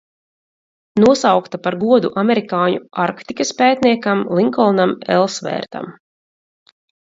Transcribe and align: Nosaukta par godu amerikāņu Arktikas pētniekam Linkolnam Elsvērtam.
Nosaukta 1.03 1.59
par 1.67 1.77
godu 1.83 2.11
amerikāņu 2.21 2.81
Arktikas 3.05 3.53
pētniekam 3.61 4.25
Linkolnam 4.41 4.97
Elsvērtam. 5.19 5.95